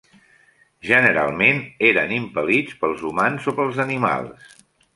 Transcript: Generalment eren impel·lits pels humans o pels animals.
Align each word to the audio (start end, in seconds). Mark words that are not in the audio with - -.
Generalment 0.91 1.61
eren 1.91 2.15
impel·lits 2.17 2.81
pels 2.81 3.07
humans 3.11 3.49
o 3.53 3.57
pels 3.61 3.81
animals. 3.87 4.53